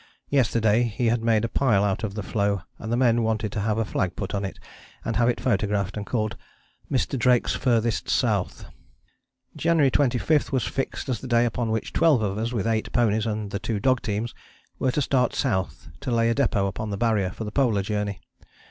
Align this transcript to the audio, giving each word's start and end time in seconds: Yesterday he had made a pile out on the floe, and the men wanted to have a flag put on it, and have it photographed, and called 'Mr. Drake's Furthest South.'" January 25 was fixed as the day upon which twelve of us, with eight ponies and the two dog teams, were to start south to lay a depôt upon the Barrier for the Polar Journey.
Yesterday 0.29 0.85
he 0.85 1.09
had 1.09 1.23
made 1.23 1.45
a 1.45 1.47
pile 1.47 1.83
out 1.83 2.03
on 2.03 2.09
the 2.15 2.23
floe, 2.23 2.63
and 2.79 2.91
the 2.91 2.97
men 2.97 3.21
wanted 3.21 3.51
to 3.51 3.59
have 3.59 3.77
a 3.77 3.85
flag 3.85 4.15
put 4.15 4.33
on 4.33 4.43
it, 4.43 4.57
and 5.05 5.15
have 5.15 5.29
it 5.29 5.39
photographed, 5.39 5.95
and 5.95 6.07
called 6.07 6.35
'Mr. 6.91 7.19
Drake's 7.19 7.53
Furthest 7.53 8.09
South.'" 8.09 8.65
January 9.55 9.91
25 9.91 10.51
was 10.51 10.63
fixed 10.65 11.07
as 11.07 11.21
the 11.21 11.27
day 11.27 11.45
upon 11.45 11.69
which 11.69 11.93
twelve 11.93 12.23
of 12.23 12.39
us, 12.39 12.51
with 12.51 12.65
eight 12.65 12.91
ponies 12.91 13.27
and 13.27 13.51
the 13.51 13.59
two 13.59 13.79
dog 13.79 14.01
teams, 14.01 14.33
were 14.79 14.91
to 14.91 15.03
start 15.03 15.35
south 15.35 15.89
to 15.99 16.09
lay 16.09 16.31
a 16.31 16.33
depôt 16.33 16.67
upon 16.67 16.89
the 16.89 16.97
Barrier 16.97 17.29
for 17.29 17.43
the 17.43 17.51
Polar 17.51 17.83
Journey. 17.83 18.21